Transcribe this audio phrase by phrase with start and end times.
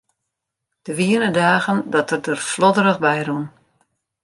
[0.85, 3.45] Der wiene dagen dat er der flodderich by rûn.